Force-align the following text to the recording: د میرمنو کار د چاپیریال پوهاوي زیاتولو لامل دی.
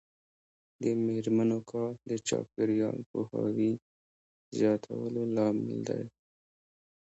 د 0.81 0.83
میرمنو 1.05 1.59
کار 1.71 1.91
د 2.09 2.11
چاپیریال 2.27 2.99
پوهاوي 3.09 3.71
زیاتولو 4.57 5.21
لامل 5.35 5.79
دی. 5.89 6.03